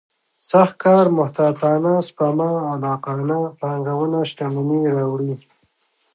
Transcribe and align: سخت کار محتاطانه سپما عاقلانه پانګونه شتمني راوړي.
سخت 0.49 0.75
کار 0.83 1.05
محتاطانه 1.17 1.93
سپما 2.07 2.49
عاقلانه 2.69 3.39
پانګونه 3.59 4.19
شتمني 4.29 4.81
راوړي. 4.95 5.33